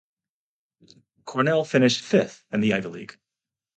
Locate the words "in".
2.51-2.61